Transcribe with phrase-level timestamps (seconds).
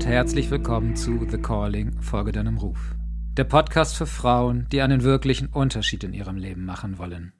[0.00, 2.94] und herzlich willkommen zu The Calling, Folge deinem Ruf.
[3.36, 7.34] Der Podcast für Frauen, die einen wirklichen Unterschied in ihrem Leben machen wollen.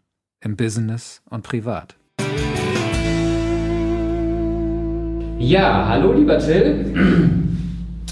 [0.44, 1.96] Im Business und privat.
[5.38, 6.92] Ja, hallo lieber Till.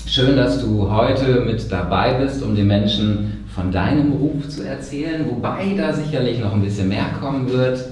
[0.07, 5.27] Schön, dass du heute mit dabei bist, um den Menschen von deinem Ruf zu erzählen,
[5.29, 7.85] wobei da sicherlich noch ein bisschen mehr kommen wird.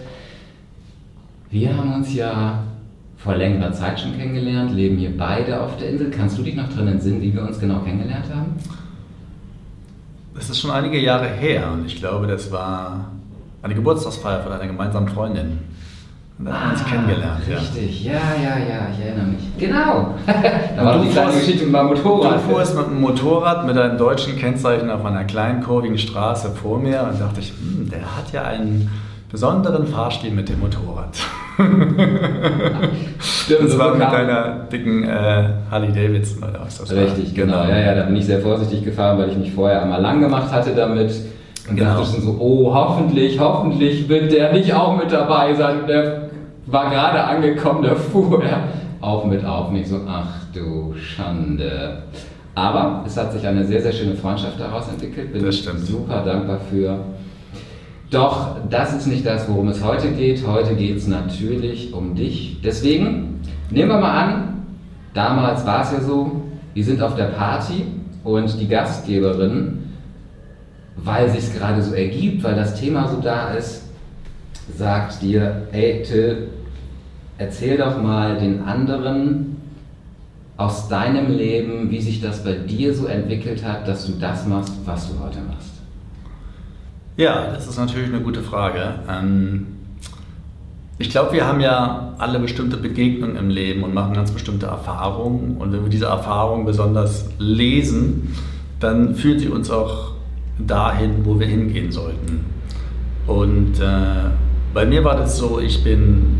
[1.50, 2.66] Wir haben uns ja
[3.16, 6.11] vor längerer Zeit schon kennengelernt, leben hier beide auf der Insel.
[6.11, 8.55] Kannst du dich noch daran entsinnen, wie wir uns genau kennengelernt haben?
[10.34, 13.06] Das ist schon einige Jahre her und ich glaube, das war
[13.62, 15.59] eine Geburtstagsfeier von einer gemeinsamen Freundin.
[16.39, 17.42] Und da haben wir uns Ah, kennengelernt.
[17.48, 18.12] Richtig, ja.
[18.12, 19.41] ja, ja, ich erinnere mich.
[19.59, 20.14] Genau.
[20.77, 21.95] da war die kleine Geschichte mit meinem Ja.
[21.95, 22.34] Motorrad.
[22.37, 26.78] Du fuhrst mit einem Motorrad mit einem deutschen Kennzeichen auf einer kleinen kurvigen Straße vor
[26.78, 28.91] mir und dachte ich, hm, der hat ja einen
[29.30, 31.17] besonderen Fahrstil mit dem Motorrad.
[33.18, 37.02] Stimmt, Das war mit deiner dicken äh, Harley Davidson oder was das war.
[37.04, 37.64] Richtig, genau.
[37.64, 40.52] Ja, ja, da bin ich sehr vorsichtig gefahren, weil ich mich vorher einmal lang gemacht
[40.52, 41.10] hatte damit.
[41.68, 41.94] Und Genau.
[41.94, 45.78] dachte schon so, oh, hoffentlich, hoffentlich wird der nicht auch mit dabei sein.
[45.88, 46.28] Der
[46.66, 48.60] war gerade angekommen, da fuhr er
[49.00, 49.70] auf mit auf.
[49.70, 52.02] Und ich so, ach du Schande.
[52.54, 55.32] Aber es hat sich eine sehr, sehr schöne Freundschaft daraus entwickelt.
[55.32, 56.98] Bin ich super dankbar für.
[58.10, 60.46] Doch das ist nicht das, worum es heute geht.
[60.46, 62.60] Heute geht es natürlich um dich.
[62.62, 63.40] Deswegen
[63.70, 64.66] nehmen wir mal an,
[65.12, 66.42] damals war es ja so,
[66.74, 67.86] wir sind auf der Party
[68.22, 69.78] und die Gastgeberin,
[70.96, 73.82] weil sich gerade so ergibt, weil das Thema so da ist,
[74.77, 76.48] sagt dir, ey Till,
[77.38, 79.56] erzähl doch mal den anderen
[80.56, 84.72] aus deinem Leben, wie sich das bei dir so entwickelt hat, dass du das machst,
[84.84, 85.75] was du heute machst.
[87.17, 88.97] Ja, das ist natürlich eine gute Frage.
[89.09, 89.67] Ähm,
[90.98, 95.57] ich glaube, wir haben ja alle bestimmte Begegnungen im Leben und machen ganz bestimmte Erfahrungen.
[95.57, 98.35] Und wenn wir diese Erfahrungen besonders lesen,
[98.80, 100.13] dann führt sie uns auch
[100.58, 102.45] dahin, wo wir hingehen sollten.
[103.27, 104.30] Und äh,
[104.74, 106.39] bei mir war das so, ich bin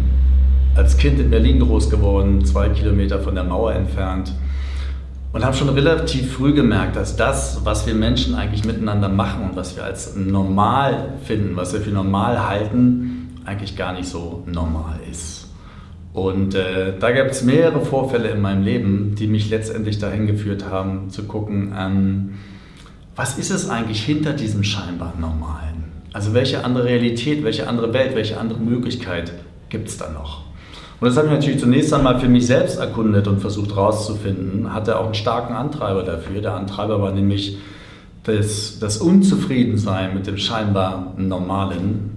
[0.75, 4.33] als Kind in Berlin groß geworden, zwei Kilometer von der Mauer entfernt.
[5.37, 9.55] Und habe schon relativ früh gemerkt, dass das, was wir Menschen eigentlich miteinander machen und
[9.55, 14.99] was wir als normal finden, was wir für normal halten, eigentlich gar nicht so normal
[15.11, 15.51] ist.
[16.15, 20.71] Und äh, da gab es mehrere Vorfälle in meinem Leben, die mich letztendlich dahin geführt
[20.71, 22.37] haben, zu gucken, ähm,
[23.15, 25.85] was ist es eigentlich hinter diesem scheinbar Normalen?
[26.15, 29.35] Also welche andere Realität, welche andere Welt, welche andere Möglichkeit
[29.69, 30.46] gibt es da noch?
[30.99, 34.73] Und das habe ich natürlich zunächst einmal für mich selbst erkundet und versucht herauszufinden.
[34.73, 36.41] Hatte auch einen starken Antreiber dafür.
[36.41, 37.59] Der Antreiber war nämlich
[38.25, 42.13] das, das Unzufriedensein mit dem scheinbar Normalen.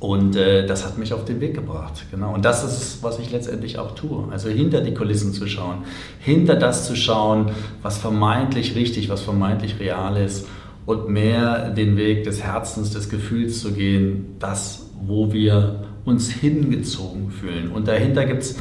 [0.00, 2.06] Und äh, das hat mich auf den Weg gebracht.
[2.10, 2.34] Genau.
[2.34, 4.24] Und das ist, was ich letztendlich auch tue.
[4.32, 5.84] Also hinter die Kulissen zu schauen,
[6.18, 7.52] hinter das zu schauen,
[7.82, 10.48] was vermeintlich richtig, was vermeintlich real ist
[10.86, 17.30] und mehr den Weg des Herzens, des Gefühls zu gehen, das, wo wir uns hingezogen
[17.30, 17.70] fühlen.
[17.72, 18.56] Und dahinter gibt es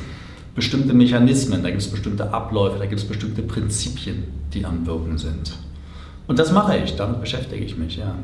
[0.56, 5.18] bestimmte Mechanismen, da gibt es bestimmte Abläufe, da gibt es bestimmte Prinzipien, die am Wirken
[5.18, 5.54] sind.
[6.28, 8.16] Und das mache ich, damit beschäftige ich mich, ja.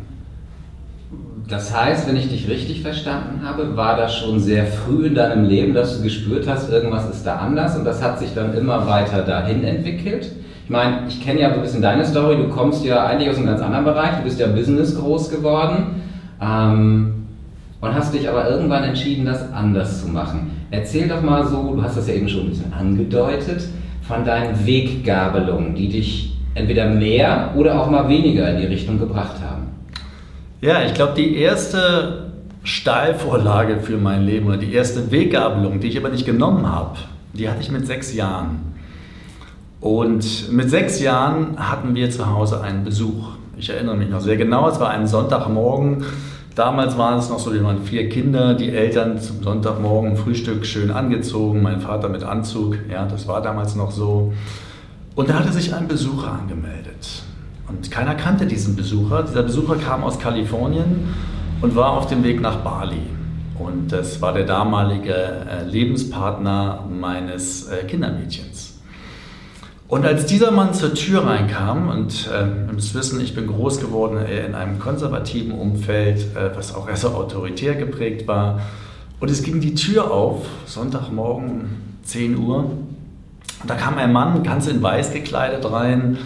[1.47, 5.45] Das heißt, wenn ich dich richtig verstanden habe, war das schon sehr früh in deinem
[5.45, 8.85] Leben, dass du gespürt hast, irgendwas ist da anders und das hat sich dann immer
[8.85, 10.33] weiter dahin entwickelt.
[10.65, 13.37] Ich meine, ich kenne ja so ein bisschen deine Story, du kommst ja eigentlich aus
[13.37, 16.01] einem ganz anderen Bereich, du bist ja Business groß geworden
[16.41, 17.16] ähm,
[17.81, 20.51] und hast dich aber irgendwann entschieden, das anders zu machen.
[20.71, 23.61] Erzähl doch mal so, du hast das ja eben schon ein bisschen angedeutet,
[24.01, 29.35] von deinen Weggabelungen, die dich entweder mehr oder auch mal weniger in die Richtung gebracht
[29.41, 29.67] haben.
[30.61, 32.31] Ja, ich glaube, die erste
[32.63, 36.97] Steilvorlage für mein Leben oder die erste Weggabelung, die ich aber nicht genommen habe,
[37.33, 38.73] die hatte ich mit sechs Jahren.
[39.79, 43.35] Und mit sechs Jahren hatten wir zu Hause einen Besuch.
[43.57, 46.03] Ich erinnere mich noch sehr genau, es war ein Sonntagmorgen.
[46.57, 50.89] Damals waren es noch so, wir waren vier Kinder, die Eltern zum Sonntagmorgen Frühstück schön
[50.89, 54.33] angezogen, mein Vater mit Anzug, ja, das war damals noch so.
[55.13, 57.21] Und da hatte sich ein Besucher angemeldet.
[57.67, 59.21] Und keiner kannte diesen Besucher.
[59.21, 61.13] Dieser Besucher kam aus Kalifornien
[61.61, 63.03] und war auf dem Weg nach Bali.
[63.59, 68.56] Und das war der damalige äh, Lebenspartner meines äh, Kindermädchens.
[69.87, 73.79] Und als dieser Mann zur Tür reinkam, und äh, ihr müsst wissen, ich bin groß
[73.79, 78.59] geworden äh, in einem konservativen Umfeld, äh, was auch eher so autoritär geprägt war,
[79.19, 81.69] und es ging die Tür auf, Sonntagmorgen
[82.03, 82.65] 10 Uhr,
[83.61, 86.17] und da kam ein Mann ganz in weiß gekleidet rein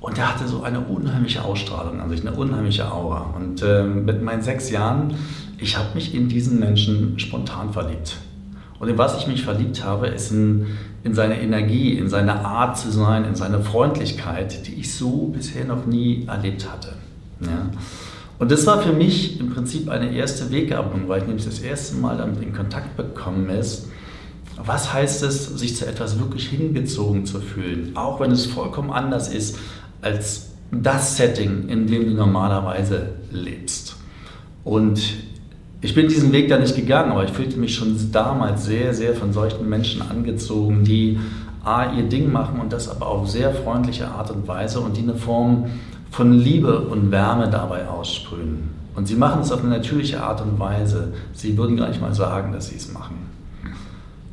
[0.00, 3.34] und der hatte so eine unheimliche Ausstrahlung an sich, eine unheimliche Aura.
[3.36, 5.14] Und äh, mit meinen sechs Jahren,
[5.58, 8.16] ich habe mich in diesen Menschen spontan verliebt.
[8.80, 12.78] Und in was ich mich verliebt habe, ist ein in seine Energie, in seine Art
[12.78, 16.94] zu sein, in seine Freundlichkeit, die ich so bisher noch nie erlebt hatte.
[17.40, 17.70] Ja?
[18.38, 21.96] Und das war für mich im Prinzip eine erste Weggabelung, weil ich nämlich das erste
[21.96, 23.88] Mal damit in Kontakt bekommen ist,
[24.56, 29.32] was heißt es, sich zu etwas wirklich hingezogen zu fühlen, auch wenn es vollkommen anders
[29.32, 29.58] ist
[30.02, 33.96] als das Setting, in dem du normalerweise lebst.
[34.64, 35.00] Und
[35.82, 39.14] ich bin diesen Weg da nicht gegangen, aber ich fühlte mich schon damals sehr, sehr
[39.14, 41.18] von solchen Menschen angezogen, die
[41.64, 45.02] A, ihr Ding machen und das aber auf sehr freundliche Art und Weise und die
[45.02, 45.66] eine Form
[46.10, 48.70] von Liebe und Wärme dabei aussprühen.
[48.94, 51.12] Und sie machen es auf eine natürliche Art und Weise.
[51.32, 53.16] Sie würden gar nicht mal sagen, dass sie es machen.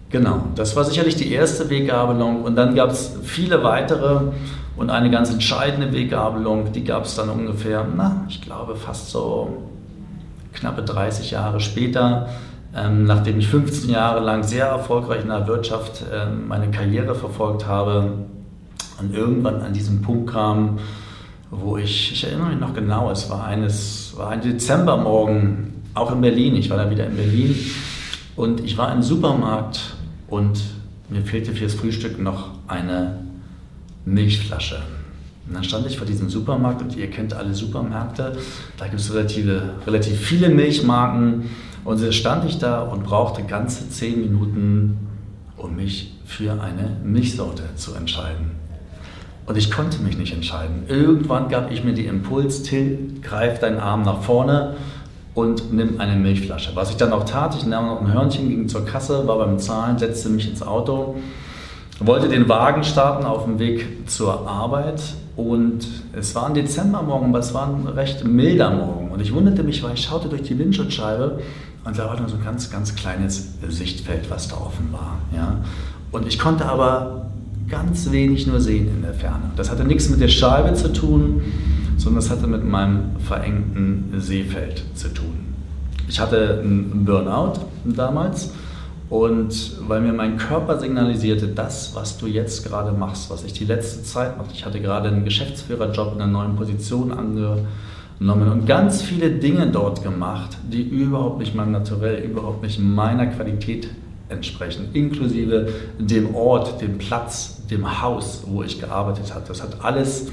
[0.09, 4.21] Genau, das war sicherlich die erste Weggabelung und dann gab es viele weitere
[4.77, 9.69] und eine ganz entscheidende Weggabelung, die gab es dann ungefähr, na, ich glaube fast so
[10.59, 12.29] knappe 30 Jahre später,
[12.75, 17.67] ähm, nachdem ich 15 Jahre lang sehr erfolgreich in der Wirtschaft ähm, meine Karriere verfolgt
[17.67, 18.25] habe
[18.99, 20.79] und irgendwann an diesem Punkt kam,
[21.49, 26.21] wo ich, ich erinnere mich noch genau, es war, eines, war ein Dezembermorgen, auch in
[26.21, 27.55] Berlin, ich war da wieder in Berlin
[28.35, 29.95] und ich war im Supermarkt
[30.27, 30.61] und
[31.09, 33.19] mir fehlte fürs Frühstück noch eine
[34.05, 34.81] Milchflasche.
[35.47, 38.37] Und dann stand ich vor diesem Supermarkt und ihr kennt alle Supermärkte.
[38.77, 41.49] Da gibt es relative, relativ viele Milchmarken.
[41.85, 44.97] Und so stand ich da und brauchte ganze zehn Minuten,
[45.55, 48.51] um mich für eine Milchsorte zu entscheiden.
[49.45, 50.83] Und ich konnte mich nicht entscheiden.
[50.89, 54.75] Irgendwann gab ich mir den Impuls, Till, greif deinen Arm nach vorne
[55.33, 56.71] und nimm eine Milchflasche.
[56.75, 59.57] Was ich dann auch tat, ich nahm noch ein Hörnchen, ging zur Kasse, war beim
[59.57, 61.15] Zahlen, setzte mich ins Auto,
[61.99, 65.01] wollte den Wagen starten auf dem Weg zur Arbeit
[65.35, 69.11] und es war ein Dezembermorgen, aber es war ein recht milder Morgen.
[69.11, 71.39] Und ich wunderte mich, weil ich schaute durch die Windschutzscheibe
[71.85, 75.17] und da war nur so ein ganz, ganz kleines Sichtfeld, was da offen war.
[75.33, 75.57] Ja?
[76.11, 77.27] Und ich konnte aber
[77.69, 79.51] ganz wenig nur sehen in der Ferne.
[79.55, 81.41] Das hatte nichts mit der Scheibe zu tun,
[81.97, 85.55] sondern das hatte mit meinem verengten Sehfeld zu tun.
[86.07, 88.51] Ich hatte einen Burnout damals
[89.09, 93.65] und weil mir mein Körper signalisierte, das, was du jetzt gerade machst, was ich die
[93.65, 99.01] letzte Zeit mache, ich hatte gerade einen Geschäftsführerjob in einer neuen Position angenommen und ganz
[99.01, 103.87] viele Dinge dort gemacht, die überhaupt nicht meinem Naturell, überhaupt nicht meiner Qualität
[104.29, 105.69] entsprechen, inklusive
[105.99, 109.45] dem Ort, dem Platz, dem Haus, wo ich gearbeitet habe.
[109.47, 110.27] Das hat alles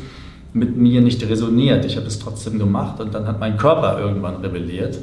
[0.53, 1.85] mit mir nicht resoniert.
[1.85, 4.99] Ich habe es trotzdem gemacht und dann hat mein Körper irgendwann rebelliert.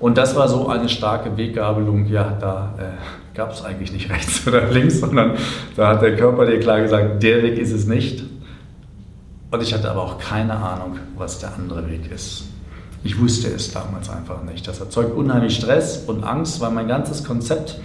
[0.00, 4.44] Und das war so eine starke Weggabelung, ja, da äh, gab es eigentlich nicht rechts
[4.46, 5.32] oder links, sondern
[5.76, 8.24] da hat der Körper dir klar gesagt, der Weg ist es nicht.
[9.50, 12.44] Und ich hatte aber auch keine Ahnung, was der andere Weg ist.
[13.02, 14.66] Ich wusste es damals einfach nicht.
[14.68, 17.80] Das erzeugt unheimlich Stress und Angst, weil mein ganzes Konzept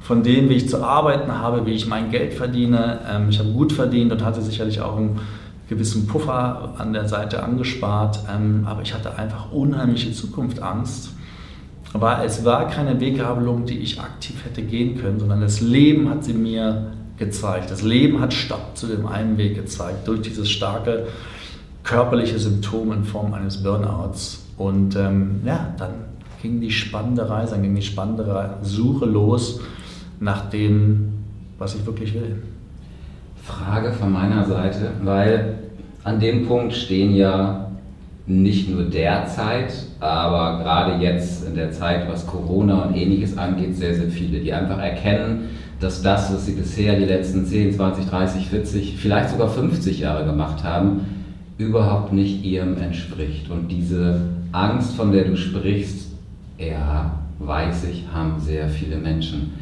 [0.00, 3.50] von dem, wie ich zu arbeiten habe, wie ich mein Geld verdiene, ähm, ich habe
[3.50, 5.20] gut verdient und hatte sicherlich auch einen
[5.68, 11.12] gewissen Puffer an der Seite angespart, ähm, aber ich hatte einfach unheimliche Zukunftsangst
[11.92, 16.24] aber es war keine Weggabelung, die ich aktiv hätte gehen können, sondern das Leben hat
[16.24, 17.70] sie mir gezeigt.
[17.70, 21.06] Das Leben hat Stopp zu dem einen Weg gezeigt, durch dieses starke
[21.84, 24.44] körperliche Symptom in Form eines Burnouts.
[24.56, 25.90] Und ähm, ja, dann
[26.40, 29.60] ging die spannende Reise, dann ging die spannende Suche los
[30.20, 31.12] nach dem,
[31.58, 32.42] was ich wirklich will.
[33.42, 35.58] Frage von meiner Seite, weil
[36.04, 37.71] an dem Punkt stehen ja
[38.26, 43.94] nicht nur derzeit, aber gerade jetzt in der Zeit, was Corona und ähnliches angeht, sehr,
[43.94, 45.50] sehr viele, die einfach erkennen,
[45.80, 50.24] dass das, was sie bisher die letzten 10, 20, 30, 40, vielleicht sogar 50 Jahre
[50.24, 51.00] gemacht haben,
[51.58, 53.50] überhaupt nicht ihrem entspricht.
[53.50, 54.20] Und diese
[54.52, 56.12] Angst, von der du sprichst,
[56.58, 59.54] ja, weiß ich, haben sehr viele Menschen.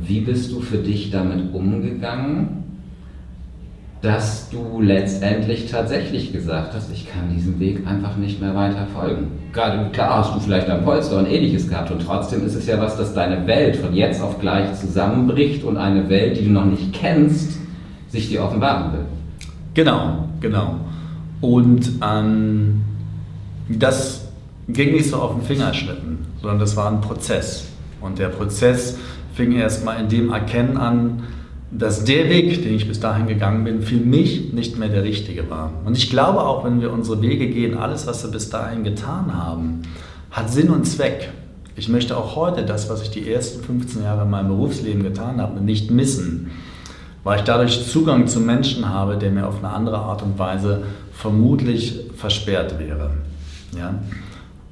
[0.00, 2.64] Wie bist du für dich damit umgegangen?
[4.06, 9.32] Dass du letztendlich tatsächlich gesagt hast, ich kann diesem Weg einfach nicht mehr weiter folgen.
[9.52, 12.80] Gerade klar hast du vielleicht ein Polster und ähnliches gehabt und trotzdem ist es ja
[12.80, 16.66] was, dass deine Welt von jetzt auf gleich zusammenbricht und eine Welt, die du noch
[16.66, 17.58] nicht kennst,
[18.08, 19.06] sich dir offenbaren will.
[19.74, 20.76] Genau, genau.
[21.40, 22.82] Und ähm,
[23.68, 24.28] das
[24.68, 27.66] ging nicht so auf den Fingerschnitten, sondern das war ein Prozess.
[28.00, 28.98] Und der Prozess
[29.34, 31.24] fing erstmal in dem Erkennen an,
[31.70, 35.50] dass der Weg, den ich bis dahin gegangen bin, für mich nicht mehr der richtige
[35.50, 35.72] war.
[35.84, 39.34] Und ich glaube auch, wenn wir unsere Wege gehen, alles, was wir bis dahin getan
[39.34, 39.82] haben,
[40.30, 41.32] hat Sinn und Zweck.
[41.74, 45.40] Ich möchte auch heute das, was ich die ersten 15 Jahre in meinem Berufsleben getan
[45.40, 46.50] habe, nicht missen,
[47.24, 50.84] weil ich dadurch Zugang zu Menschen habe, der mir auf eine andere Art und Weise
[51.12, 53.10] vermutlich versperrt wäre.
[53.76, 53.96] Ja?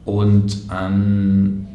[0.04, 1.66] Und ähm,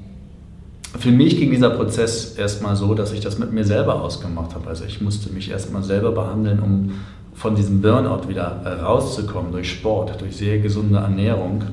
[0.97, 4.67] für mich ging dieser Prozess erstmal so, dass ich das mit mir selber ausgemacht habe.
[4.67, 6.91] Also ich musste mich erstmal selber behandeln, um
[7.33, 11.63] von diesem Burnout wieder äh, rauszukommen durch Sport, durch sehr gesunde Ernährung.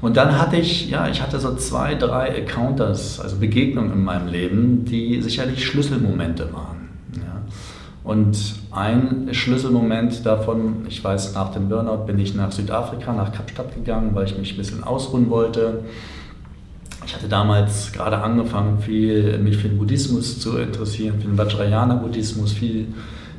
[0.00, 4.28] Und dann hatte ich, ja, ich hatte so zwei, drei Encounters, also Begegnungen in meinem
[4.28, 6.88] Leben, die sicherlich Schlüsselmomente waren.
[7.14, 7.42] Ja.
[8.04, 8.36] Und
[8.72, 14.10] ein Schlüsselmoment davon, ich weiß, nach dem Burnout bin ich nach Südafrika, nach Kapstadt gegangen,
[14.14, 15.84] weil ich mich ein bisschen ausruhen wollte.
[17.06, 22.52] Ich hatte damals gerade angefangen, viel, mich für den Buddhismus zu interessieren, für den Vajrayana-Buddhismus,
[22.52, 22.88] viel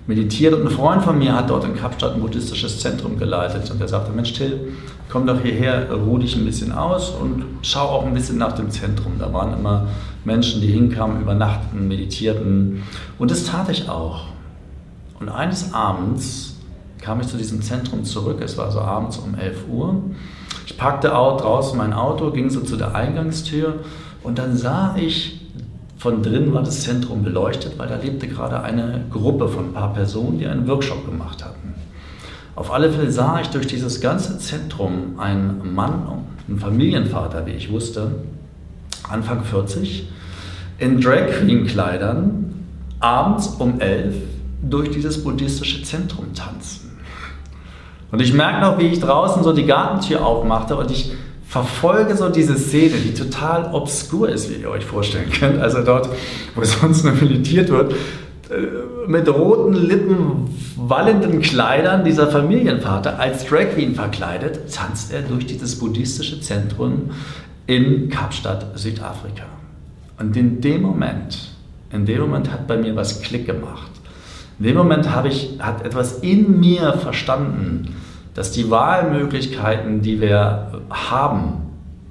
[0.08, 0.54] meditiert.
[0.54, 3.70] Und ein Freund von mir hat dort in Kapstadt ein buddhistisches Zentrum geleitet.
[3.70, 4.72] Und er sagte, Mensch Till,
[5.10, 8.72] komm doch hierher, ruh dich ein bisschen aus und schau auch ein bisschen nach dem
[8.72, 9.14] Zentrum.
[9.20, 9.88] Da waren immer
[10.24, 12.84] Menschen, die hinkamen, übernachten, meditierten.
[13.20, 14.28] Und das tat ich auch.
[15.20, 16.56] Und eines Abends
[17.02, 18.40] kam ich zu diesem Zentrum zurück.
[18.42, 20.04] Es war so abends um 11 Uhr.
[20.78, 23.80] Ich parkte draußen mein Auto, ging so zu der Eingangstür
[24.22, 25.42] und dann sah ich,
[25.98, 29.92] von drin war das Zentrum beleuchtet, weil da lebte gerade eine Gruppe von ein paar
[29.96, 31.74] Personen, die einen Workshop gemacht hatten.
[32.56, 36.04] Auf alle Fälle sah ich durch dieses ganze Zentrum einen Mann,
[36.48, 38.12] einen Familienvater, wie ich wusste,
[39.10, 40.08] Anfang 40,
[40.78, 42.54] in Drag Queen Kleidern,
[43.00, 44.14] abends um 11
[44.62, 46.97] durch dieses buddhistische Zentrum tanzen.
[48.12, 51.12] Und ich merke noch, wie ich draußen so die Gartentür aufmachte und ich
[51.48, 55.62] verfolge so diese Szene, die total obskur ist, wie ihr euch vorstellen könnt.
[55.62, 56.10] Also dort,
[56.56, 57.94] wo sonst nur meditiert wird,
[58.50, 65.46] äh, mit roten Lippen, wallenden Kleidern, dieser Familienvater als Drag Queen verkleidet, tanzt er durch
[65.46, 67.12] dieses buddhistische Zentrum
[67.66, 69.44] in Kapstadt, Südafrika.
[70.20, 71.52] Und in dem Moment,
[71.92, 73.92] in dem Moment hat bei mir was Klick gemacht.
[74.60, 77.96] In dem Moment habe ich, hat etwas in mir verstanden,
[78.34, 81.64] dass die Wahlmöglichkeiten, die wir haben,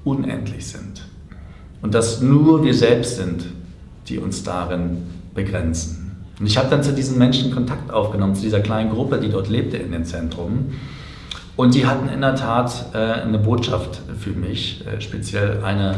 [0.03, 1.03] unendlich sind.
[1.81, 3.45] Und dass nur wir selbst sind,
[4.07, 6.15] die uns darin begrenzen.
[6.39, 9.49] Und ich habe dann zu diesen Menschen Kontakt aufgenommen, zu dieser kleinen Gruppe, die dort
[9.49, 10.73] lebte in dem Zentrum.
[11.55, 15.95] Und die hatten in der Tat äh, eine Botschaft für mich, äh, speziell eine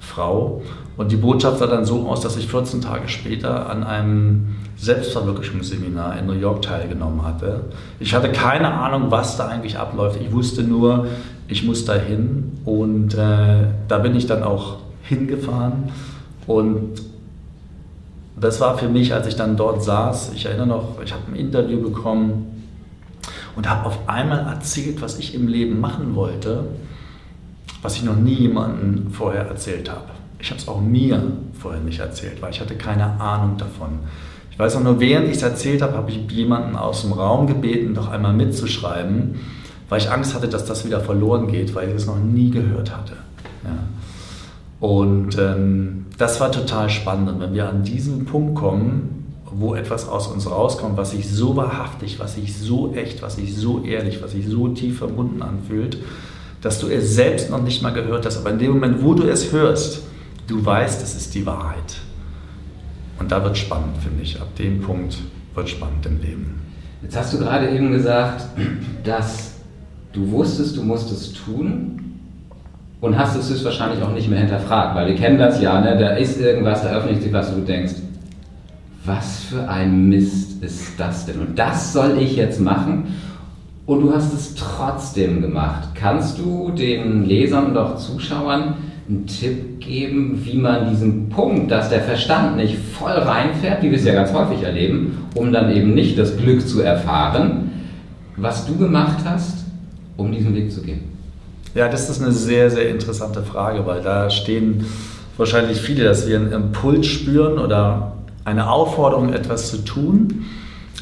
[0.00, 0.62] Frau.
[0.96, 6.18] Und die Botschaft sah dann so aus, dass ich 14 Tage später an einem Selbstverwirklichungsseminar
[6.18, 7.64] in New York teilgenommen hatte.
[7.98, 10.20] Ich hatte keine Ahnung, was da eigentlich abläuft.
[10.20, 11.06] Ich wusste nur,
[11.48, 15.90] ich muss da hin und äh, da bin ich dann auch hingefahren
[16.46, 17.00] und
[18.38, 21.36] das war für mich, als ich dann dort saß, ich erinnere noch, ich habe ein
[21.36, 22.64] Interview bekommen
[23.56, 26.64] und habe auf einmal erzählt, was ich im Leben machen wollte,
[27.80, 30.10] was ich noch nie jemandem vorher erzählt habe.
[30.38, 31.22] Ich habe es auch mir
[31.58, 34.00] vorher nicht erzählt, weil ich hatte keine Ahnung davon.
[34.56, 37.46] Ich weiß auch nur, während ich es erzählt habe, habe ich jemanden aus dem Raum
[37.46, 39.34] gebeten, doch einmal mitzuschreiben,
[39.90, 42.96] weil ich Angst hatte, dass das wieder verloren geht, weil ich es noch nie gehört
[42.96, 43.12] hatte.
[43.64, 43.76] Ja.
[44.80, 47.28] Und ähm, das war total spannend.
[47.28, 51.54] Und wenn wir an diesen Punkt kommen, wo etwas aus uns rauskommt, was sich so
[51.54, 55.98] wahrhaftig, was sich so echt, was sich so ehrlich, was sich so tief verbunden anfühlt,
[56.62, 59.24] dass du es selbst noch nicht mal gehört hast, aber in dem Moment, wo du
[59.24, 60.00] es hörst,
[60.46, 61.98] du weißt, es ist die Wahrheit.
[63.18, 64.40] Und da wird spannend, finde ich.
[64.40, 65.18] Ab dem Punkt
[65.54, 66.60] wird spannend im Leben.
[67.02, 68.46] Jetzt hast du gerade eben gesagt,
[69.04, 69.54] dass
[70.12, 72.02] du wusstest, du musst es tun
[73.00, 75.96] und hast es wahrscheinlich auch nicht mehr hinterfragt, weil wir kennen das ja, ne?
[75.98, 77.94] da ist irgendwas, da öffnet sich was du denkst,
[79.04, 81.40] was für ein Mist ist das denn?
[81.40, 83.14] Und das soll ich jetzt machen?
[83.86, 85.90] Und du hast es trotzdem gemacht.
[85.94, 88.74] Kannst du den Lesern und auch Zuschauern
[89.08, 93.98] einen Tipp geben, wie man diesen Punkt, dass der Verstand nicht voll reinfährt, wie wir
[93.98, 97.70] es ja ganz häufig erleben, um dann eben nicht das Glück zu erfahren,
[98.36, 99.64] was du gemacht hast,
[100.16, 101.04] um diesen Weg zu gehen?
[101.74, 104.86] Ja, das ist eine sehr, sehr interessante Frage, weil da stehen
[105.36, 110.46] wahrscheinlich viele, dass wir einen Impuls spüren oder eine Aufforderung, etwas zu tun.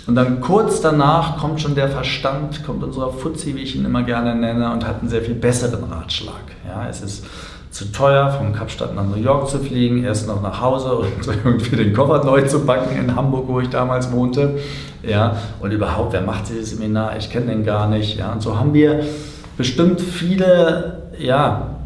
[0.07, 4.03] Und dann kurz danach kommt schon der Verstand, kommt unser Fuzzi, wie ich ihn immer
[4.03, 6.43] gerne nenne, und hat einen sehr viel besseren Ratschlag.
[6.67, 7.25] Ja, es ist
[7.75, 11.75] zu teuer, von Kapstadt nach New York zu fliegen, erst noch nach Hause und irgendwie
[11.75, 14.61] den Koffer neu zu backen in Hamburg, wo ich damals wohnte.
[15.02, 17.16] Ja, und überhaupt, wer macht dieses Seminar?
[17.16, 18.16] Ich kenne den gar nicht.
[18.16, 19.04] Ja, und so haben wir
[19.57, 21.81] bestimmt viele, ja,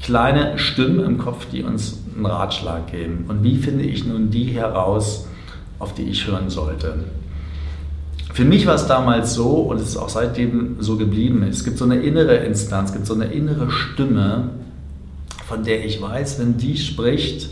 [0.00, 3.26] kleine Stimmen im Kopf, die uns einen Ratschlag geben.
[3.28, 5.28] Und wie finde ich nun die heraus,
[5.78, 7.04] auf die ich hören sollte?
[8.32, 11.76] Für mich war es damals so, und es ist auch seitdem so geblieben, es gibt
[11.76, 14.48] so eine innere Instanz, es gibt so eine innere Stimme,
[15.46, 17.50] von der ich weiß, wenn die spricht,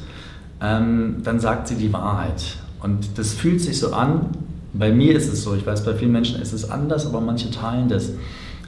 [0.60, 2.42] ähm, dann sagt sie die Wahrheit.
[2.80, 4.28] Und das fühlt sich so an.
[4.72, 7.50] Bei mir ist es so, ich weiß, bei vielen Menschen ist es anders, aber manche
[7.50, 8.10] teilen das.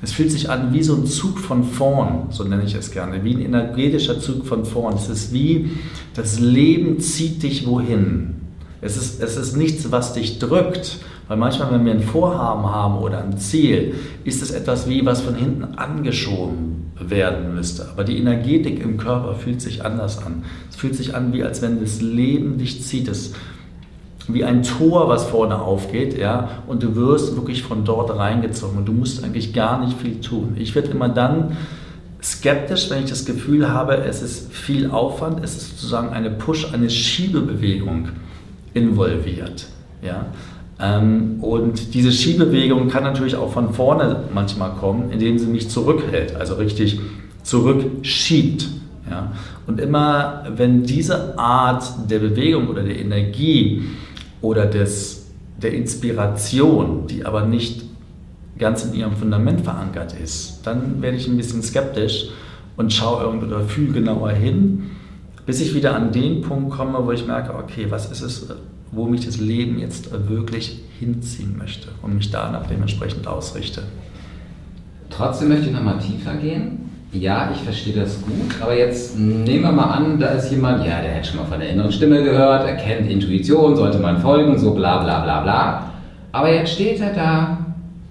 [0.02, 3.24] Es fühlt sich an wie so ein Zug von vorn, so nenne ich es gerne,
[3.24, 4.96] wie ein energetischer Zug von vorn.
[4.96, 5.70] Es ist wie,
[6.14, 8.34] das Leben zieht dich wohin.
[8.82, 12.98] Es ist, es ist nichts, was dich drückt, weil manchmal, wenn wir ein Vorhaben haben
[12.98, 17.88] oder ein Ziel, ist es etwas wie, was von hinten angeschoben werden müsste.
[17.88, 20.44] Aber die Energetik im Körper fühlt sich anders an.
[20.70, 23.08] Es fühlt sich an, wie als wenn das Leben dich zieht.
[23.08, 23.32] Es
[24.28, 28.86] wie ein Tor, was vorne aufgeht, ja, und du wirst wirklich von dort reingezogen und
[28.86, 30.56] du musst eigentlich gar nicht viel tun.
[30.56, 31.56] Ich werde immer dann
[32.22, 36.72] skeptisch, wenn ich das Gefühl habe, es ist viel Aufwand, es ist sozusagen eine Push,
[36.72, 38.08] eine Schiebebewegung
[38.72, 39.66] involviert,
[40.02, 40.26] ja.
[40.80, 46.34] Ähm, und diese Schiebebewegung kann natürlich auch von vorne manchmal kommen, indem sie mich zurückhält,
[46.36, 47.00] also richtig
[47.42, 48.68] zurückschiebt.
[49.08, 49.32] Ja?
[49.66, 53.84] Und immer, wenn diese Art der Bewegung oder der Energie
[54.40, 55.26] oder des,
[55.62, 57.84] der Inspiration, die aber nicht
[58.58, 62.28] ganz in ihrem Fundament verankert ist, dann werde ich ein bisschen skeptisch
[62.76, 64.90] und schaue irgendwo oder fühle genauer hin,
[65.46, 68.48] bis ich wieder an den Punkt komme, wo ich merke, okay, was ist es,
[68.94, 73.82] wo mich das Leben jetzt wirklich hinziehen möchte und mich danach dementsprechend ausrichte.
[75.10, 76.90] Trotzdem möchte ich nochmal tiefer gehen.
[77.12, 81.00] Ja, ich verstehe das gut, aber jetzt nehmen wir mal an, da ist jemand, ja,
[81.00, 84.58] der hat schon mal von der inneren Stimme gehört, er kennt Intuition, sollte man folgen,
[84.58, 85.92] so bla bla bla bla.
[86.32, 87.58] Aber jetzt steht er da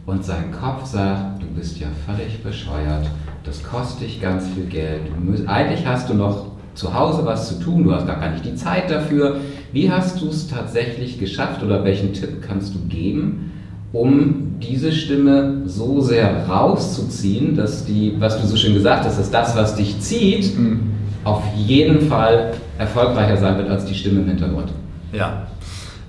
[0.06, 3.06] und sein Kopf sagt, du bist ja völlig bescheuert,
[3.44, 7.60] das kostet dich ganz viel Geld, musst, eigentlich hast du noch zu Hause was zu
[7.62, 9.38] tun, du hast gar nicht die Zeit dafür.
[9.74, 13.52] Wie hast du es tatsächlich geschafft oder welchen Tipp kannst du geben,
[13.92, 19.32] um diese Stimme so sehr rauszuziehen, dass die, was du so schön gesagt hast, dass
[19.32, 20.92] das, was dich zieht, mhm.
[21.24, 24.72] auf jeden Fall erfolgreicher sein wird als die Stimme im Hintergrund.
[25.12, 25.48] Ja.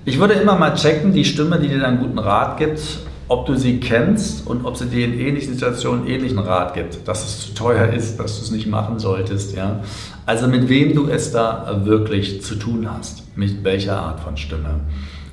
[0.05, 3.55] Ich würde immer mal checken, die Stimme, die dir einen guten Rat gibt, ob du
[3.55, 7.53] sie kennst und ob sie dir in ähnlichen Situationen ähnlichen Rat gibt, dass es zu
[7.53, 9.55] teuer ist, dass du es nicht machen solltest.
[9.55, 9.81] Ja?
[10.25, 14.81] Also mit wem du es da wirklich zu tun hast, mit welcher Art von Stimme.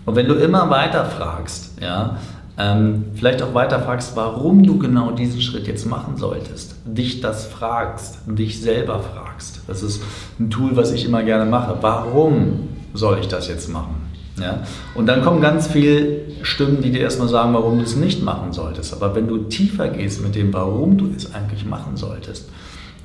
[0.05, 2.17] Und wenn du immer weiter fragst, ja,
[2.59, 7.47] ähm, vielleicht auch weiter fragst, warum du genau diesen Schritt jetzt machen solltest, dich das
[7.47, 9.63] fragst, dich selber fragst.
[9.67, 10.03] Das ist
[10.39, 11.79] ein Tool, was ich immer gerne mache.
[11.81, 14.12] Warum soll ich das jetzt machen?
[14.41, 14.63] Ja?
[14.95, 18.53] Und dann kommen ganz viele Stimmen, die dir erstmal sagen, warum du es nicht machen
[18.53, 18.95] solltest.
[18.95, 22.49] Aber wenn du tiefer gehst mit dem, warum du es eigentlich machen solltest,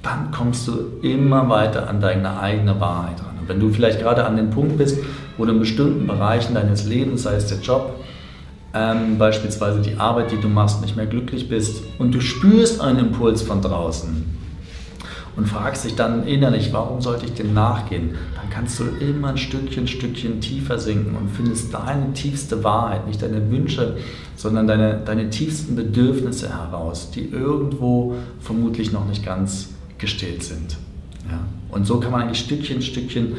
[0.03, 3.39] dann kommst du immer weiter an deine eigene Wahrheit ran.
[3.41, 4.99] Und wenn du vielleicht gerade an dem Punkt bist,
[5.37, 7.99] wo du in bestimmten Bereichen deines Lebens, sei es der Job,
[8.73, 12.99] ähm, beispielsweise die Arbeit, die du machst, nicht mehr glücklich bist und du spürst einen
[12.99, 14.36] Impuls von draußen
[15.37, 19.37] und fragst dich dann innerlich, warum sollte ich dem nachgehen, dann kannst du immer ein
[19.37, 23.97] Stückchen, Stückchen tiefer sinken und findest deine tiefste Wahrheit, nicht deine Wünsche,
[24.35, 29.69] sondern deine, deine tiefsten Bedürfnisse heraus, die irgendwo vermutlich noch nicht ganz
[29.99, 30.77] gestillt sind.
[31.29, 31.39] Ja?
[31.69, 33.37] Und so kann man eigentlich Stückchen, Stückchen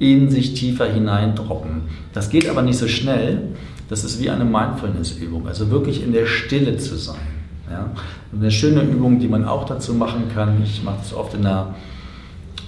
[0.00, 1.82] in sich tiefer hineindroppen.
[2.12, 3.54] Das geht aber nicht so schnell,
[3.88, 7.35] das ist wie eine Mindfulness-Übung, also wirklich in der Stille zu sein.
[7.70, 7.90] Ja?
[8.32, 11.74] Eine schöne Übung, die man auch dazu machen kann, ich mache das oft in einer,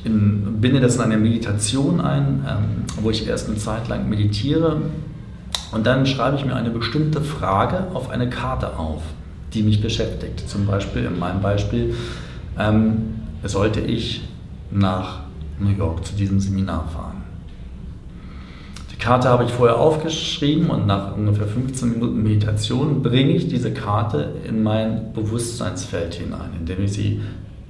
[0.04, 4.80] in, binde das in eine Meditation ein, ähm, wo ich erst eine Zeit lang meditiere
[5.72, 9.02] und dann schreibe ich mir eine bestimmte Frage auf eine Karte auf,
[9.52, 10.48] die mich beschäftigt.
[10.48, 11.94] Zum Beispiel, in meinem Beispiel,
[12.58, 14.22] ähm, sollte ich
[14.70, 15.20] nach
[15.58, 17.17] New York zu diesem Seminar fahren.
[19.08, 24.34] Karte habe ich vorher aufgeschrieben und nach ungefähr 15 Minuten Meditation bringe ich diese Karte
[24.46, 27.22] in mein Bewusstseinsfeld hinein, indem ich sie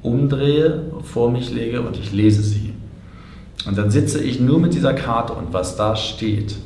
[0.03, 2.75] umdrehe, vor mich lege und ich lese sie.
[3.69, 6.57] Und dann sitze ich nur mit dieser Karte und was da steht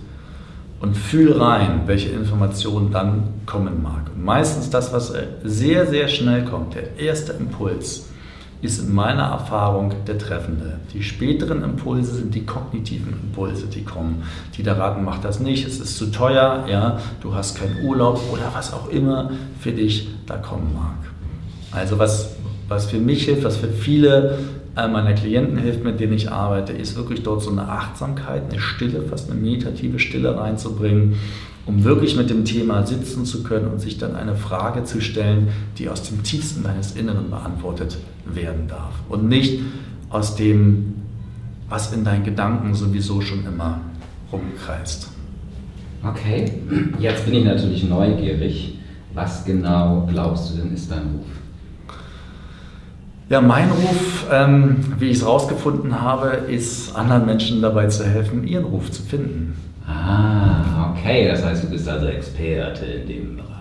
[0.81, 4.11] und fühle rein, welche Informationen dann kommen mag.
[4.15, 5.13] Und meistens das, was
[5.45, 8.09] sehr, sehr schnell kommt, der erste Impuls,
[8.62, 10.79] ist in meiner Erfahrung der treffende.
[10.94, 14.22] Die späteren Impulse sind die kognitiven Impulse, die kommen.
[14.57, 18.22] Die da raten, mach das nicht, es ist zu teuer, ja, du hast keinen Urlaub
[18.33, 20.96] oder was auch immer für dich da kommen mag.
[21.72, 22.37] Also was,
[22.68, 24.38] was für mich hilft, was für viele
[24.77, 28.61] äh, meiner Klienten hilft, mit denen ich arbeite, ist wirklich dort so eine Achtsamkeit, eine
[28.61, 31.16] Stille, fast eine meditative Stille reinzubringen
[31.64, 35.46] um wirklich mit dem Thema sitzen zu können und sich dann eine Frage zu stellen,
[35.79, 39.61] die aus dem tiefsten deines Inneren beantwortet werden darf und nicht
[40.11, 40.95] aus dem,
[41.69, 43.81] was in deinen Gedanken sowieso schon immer
[44.31, 45.11] rumkreist.
[46.05, 46.53] Okay,
[46.99, 48.79] jetzt bin ich natürlich neugierig.
[49.15, 51.27] Was genau glaubst du denn ist dein Ruf?
[53.29, 58.47] Ja, mein Ruf, ähm, wie ich es herausgefunden habe, ist, anderen Menschen dabei zu helfen,
[58.47, 59.57] ihren Ruf zu finden.
[59.87, 63.52] Ah, okay, das heißt, du bist also Experte in dem Bereich.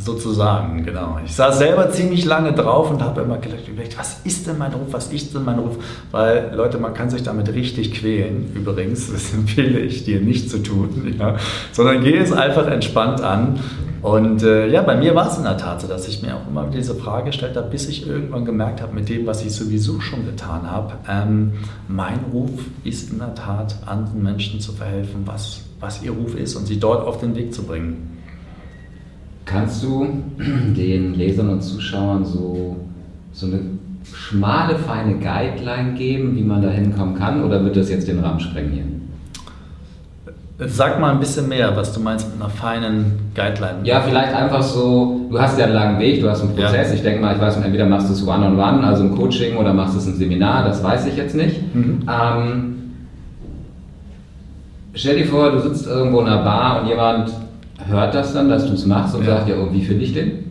[0.00, 1.18] Sozusagen, genau.
[1.24, 3.60] Ich saß selber ziemlich lange drauf und habe immer gedacht,
[3.98, 5.76] was ist denn mein Ruf, was ist denn mein Ruf?
[6.10, 10.62] Weil, Leute, man kann sich damit richtig quälen, übrigens, das empfehle ich dir nicht zu
[10.62, 11.36] tun, ja?
[11.72, 13.60] sondern geh es einfach entspannt an.
[14.00, 16.48] Und äh, ja, bei mir war es in der Tat so, dass ich mir auch
[16.48, 20.00] immer diese Frage gestellt habe, bis ich irgendwann gemerkt habe, mit dem, was ich sowieso
[20.00, 21.52] schon getan habe, ähm,
[21.86, 22.50] mein Ruf
[22.84, 26.80] ist in der Tat, anderen Menschen zu verhelfen, was, was ihr Ruf ist und sie
[26.80, 28.09] dort auf den Weg zu bringen.
[29.50, 30.06] Kannst du
[30.38, 32.76] den Lesern und Zuschauern so,
[33.32, 33.60] so eine
[34.12, 37.42] schmale, feine Guideline geben, wie man da hinkommen kann?
[37.42, 38.84] Oder wird das jetzt den Rahmen sprengen hier?
[40.68, 43.78] Sag mal ein bisschen mehr, was du meinst mit einer feinen Guideline.
[43.84, 46.88] Ja, vielleicht einfach so, du hast ja einen langen Weg, du hast einen Prozess.
[46.88, 46.94] Ja.
[46.94, 49.16] Ich denke mal, ich weiß nicht, entweder machst du es One-on-One, -on -one, also ein
[49.16, 51.74] Coaching, oder machst du es ein Seminar, das weiß ich jetzt nicht.
[51.74, 52.02] Mhm.
[52.06, 52.76] Ähm,
[54.92, 57.32] stell dir vor, du sitzt irgendwo in einer Bar und jemand
[57.86, 59.36] hört das dann, dass du es machst und ja.
[59.36, 60.50] sagt, ja, und wie finde ich den?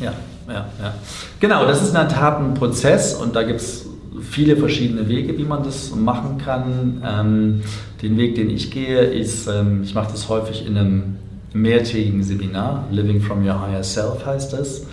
[0.00, 0.12] Ja,
[0.48, 0.94] ja, ja.
[1.40, 3.86] Genau, das ist in der Tat ein Prozess und da gibt es
[4.20, 7.02] viele verschiedene Wege, wie man das machen kann.
[7.04, 7.62] Ähm,
[8.02, 11.16] den Weg, den ich gehe, ist, ähm, ich mache das häufig in einem
[11.52, 14.86] mehrtägigen Seminar, Living from Your Higher Self heißt es,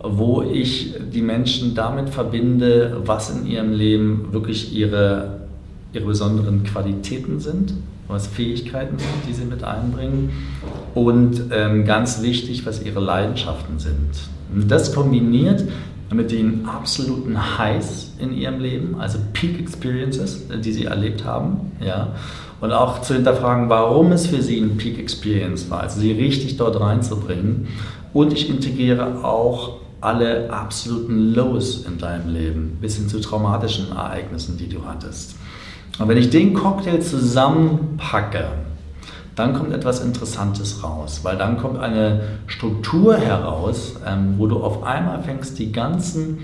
[0.00, 5.40] wo ich die Menschen damit verbinde, was in ihrem Leben wirklich ihre,
[5.92, 7.74] ihre besonderen Qualitäten sind
[8.08, 10.30] was Fähigkeiten sind, die sie mit einbringen
[10.94, 14.10] und ähm, ganz wichtig, was ihre Leidenschaften sind.
[14.54, 15.64] Und das kombiniert
[16.12, 22.14] mit den absoluten Highs in ihrem Leben, also Peak Experiences, die sie erlebt haben, ja,
[22.60, 26.56] und auch zu hinterfragen, warum es für sie ein Peak Experience war, also sie richtig
[26.56, 27.68] dort reinzubringen.
[28.14, 34.56] Und ich integriere auch alle absoluten Lows in deinem Leben, bis hin zu traumatischen Ereignissen,
[34.56, 35.34] die du hattest.
[35.98, 38.44] Und wenn ich den Cocktail zusammenpacke,
[39.34, 44.82] dann kommt etwas Interessantes raus, weil dann kommt eine Struktur heraus, ähm, wo du auf
[44.82, 46.38] einmal fängst, die ganzen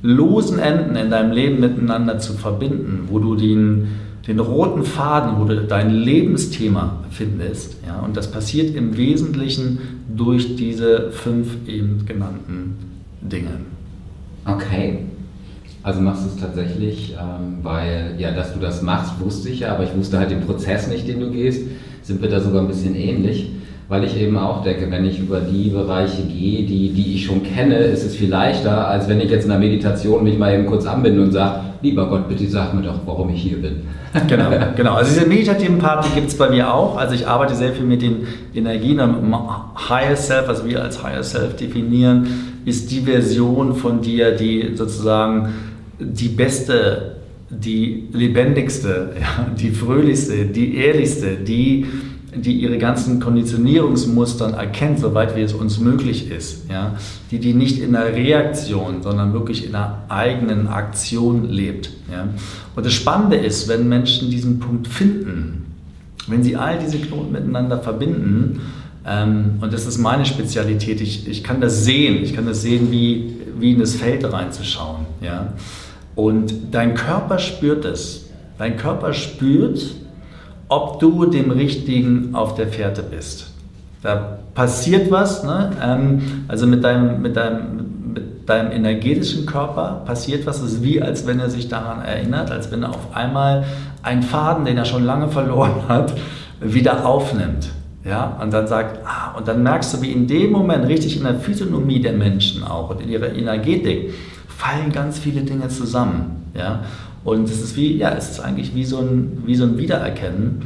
[0.00, 3.88] losen Enden in deinem Leben miteinander zu verbinden, wo du den,
[4.26, 7.76] den roten Faden, wo du dein Lebensthema findest.
[7.86, 8.00] Ja?
[8.00, 9.78] Und das passiert im Wesentlichen
[10.08, 12.76] durch diese fünf eben genannten
[13.20, 13.60] Dinge.
[14.46, 15.00] Okay.
[15.88, 19.72] Also machst du es tatsächlich, ähm, weil, ja, dass du das machst, wusste ich ja,
[19.72, 21.66] aber ich wusste halt den Prozess nicht, den du gehst.
[22.02, 23.50] Sind wir da sogar ein bisschen ähnlich,
[23.88, 27.42] weil ich eben auch denke, wenn ich über die Bereiche gehe, die, die ich schon
[27.42, 30.66] kenne, ist es viel leichter, als wenn ich jetzt in der Meditation mich mal eben
[30.66, 33.76] kurz anbinde und sage, lieber Gott, bitte sag mir doch, warum ich hier bin.
[34.26, 34.94] Genau, genau.
[34.94, 36.96] Also diese meditativen Part, die gibt es bei mir auch.
[36.96, 39.00] Also ich arbeite sehr viel mit den Energien.
[39.88, 42.26] Higher Self, was wir als Higher Self definieren,
[42.64, 45.48] ist die Version von dir, die sozusagen
[45.98, 47.16] die beste,
[47.50, 51.86] die lebendigste, ja, die fröhlichste, die ehrlichste, die,
[52.34, 56.68] die ihre ganzen Konditionierungsmustern erkennt, soweit wie es uns möglich ist.
[56.70, 56.96] Ja,
[57.30, 61.90] die, die nicht in der Reaktion, sondern wirklich in einer eigenen Aktion lebt.
[62.12, 62.28] Ja.
[62.76, 65.66] Und das Spannende ist, wenn Menschen diesen Punkt finden,
[66.28, 68.60] wenn sie all diese Knoten miteinander verbinden,
[69.06, 72.90] ähm, und das ist meine Spezialität, ich, ich kann das sehen, ich kann das sehen,
[72.90, 75.06] wie, wie in das Feld reinzuschauen.
[75.22, 75.54] Ja?
[76.18, 78.28] Und dein Körper spürt es.
[78.58, 79.94] Dein Körper spürt,
[80.68, 83.52] ob du dem Richtigen auf der Fährte bist.
[84.02, 85.70] Da passiert was, ne?
[85.80, 90.60] Ähm, also mit deinem, mit, deinem, mit deinem energetischen Körper passiert was.
[90.60, 93.62] Es ist wie, als wenn er sich daran erinnert, als wenn er auf einmal
[94.02, 96.14] einen Faden, den er schon lange verloren hat,
[96.60, 97.70] wieder aufnimmt.
[98.04, 101.22] Ja, und dann sagt, ah, und dann merkst du, wie in dem Moment richtig in
[101.22, 104.14] der Physiognomie der Menschen auch und in ihrer Energetik,
[104.58, 106.50] fallen ganz viele Dinge zusammen.
[106.52, 106.80] Ja?
[107.22, 110.62] Und es ist wie, ja, es ist eigentlich wie so ein, wie so ein Wiedererkennen.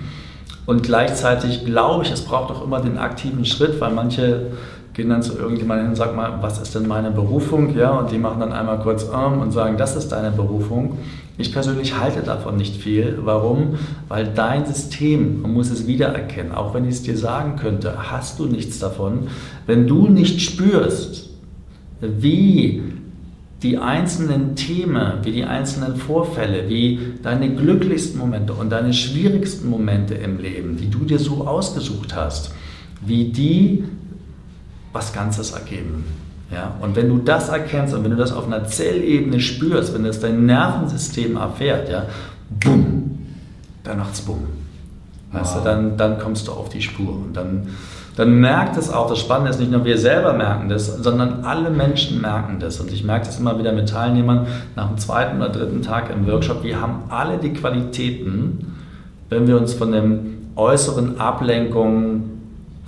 [0.65, 4.53] Und gleichzeitig glaube ich, es braucht auch immer den aktiven Schritt, weil manche
[4.95, 7.77] gehen dann zu irgendjemandem hin und sagen mal, was ist denn meine Berufung?
[7.77, 10.97] Ja, und die machen dann einmal kurz um und sagen, das ist deine Berufung.
[11.37, 13.19] Ich persönlich halte davon nicht viel.
[13.23, 13.75] Warum?
[14.09, 18.39] Weil dein System, man muss es wiedererkennen, auch wenn ich es dir sagen könnte, hast
[18.39, 19.29] du nichts davon.
[19.67, 21.31] Wenn du nicht spürst,
[22.01, 22.83] wie
[23.63, 30.15] die einzelnen Themen, wie die einzelnen Vorfälle, wie deine glücklichsten Momente und deine schwierigsten Momente
[30.15, 32.53] im Leben, die du dir so ausgesucht hast,
[33.01, 33.85] wie die
[34.93, 36.05] was Ganzes ergeben.
[36.51, 36.77] Ja?
[36.81, 40.21] Und wenn du das erkennst und wenn du das auf einer Zellebene spürst, wenn das
[40.21, 42.07] dein Nervensystem erfährt, ja,
[42.61, 43.19] bumm,
[43.85, 44.45] dann macht's bumm.
[45.33, 45.63] Weißt wow.
[45.63, 47.69] du, dann, dann kommst du auf die Spur und dann
[48.17, 51.71] dann merkt es auch, das Spannende ist nicht nur wir selber merken das, sondern alle
[51.71, 52.79] Menschen merken das.
[52.79, 54.47] Und ich merke das immer wieder mit Teilnehmern
[54.77, 56.63] nach dem zweiten oder dritten Tag im Workshop.
[56.63, 58.75] Wir haben alle die Qualitäten,
[59.31, 62.33] wenn wir uns von den äußeren Ablenkungen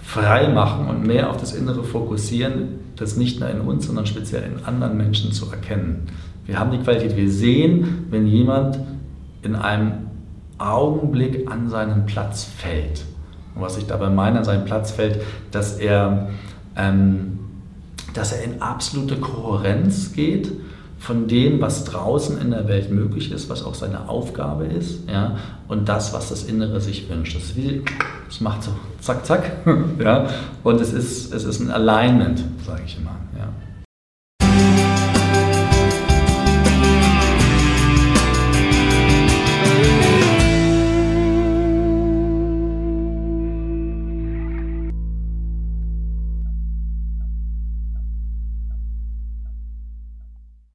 [0.03, 4.43] frei machen und mehr auf das Innere fokussieren, das nicht nur in uns, sondern speziell
[4.43, 6.07] in anderen Menschen zu erkennen.
[6.45, 8.79] Wir haben die Qualität, wir sehen, wenn jemand
[9.43, 9.93] in einem
[10.59, 13.05] Augenblick an seinen Platz fällt.
[13.55, 16.31] Und was ich dabei meine, an seinen Platz fällt, dass er,
[16.77, 17.39] ähm,
[18.15, 20.51] dass er in absolute Kohärenz geht
[20.99, 25.37] von dem, was draußen in der Welt möglich ist, was auch seine Aufgabe ist, ja,
[25.69, 27.37] und das, was das Innere sich wünscht.
[27.37, 27.83] Das, wie,
[28.27, 29.53] das macht so zack, zack,
[30.03, 30.29] ja,
[30.63, 33.17] und es ist, es ist ein Alignment, sage ich immer.